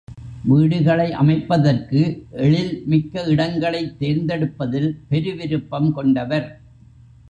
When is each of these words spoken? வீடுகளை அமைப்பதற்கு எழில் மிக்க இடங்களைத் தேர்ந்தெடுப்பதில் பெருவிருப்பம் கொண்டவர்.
வீடுகளை 0.43 1.11
அமைப்பதற்கு 1.13 2.01
எழில் 2.31 2.83
மிக்க 2.85 3.23
இடங்களைத் 3.23 3.95
தேர்ந்தெடுப்பதில் 3.99 4.97
பெருவிருப்பம் 5.09 5.91
கொண்டவர். 5.91 6.61